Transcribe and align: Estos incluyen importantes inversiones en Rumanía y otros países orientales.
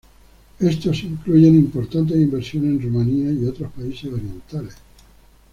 Estos 0.59 1.03
incluyen 1.03 1.53
importantes 1.53 2.17
inversiones 2.17 2.71
en 2.71 2.81
Rumanía 2.81 3.29
y 3.33 3.45
otros 3.45 3.71
países 3.71 4.11
orientales. 4.11 4.75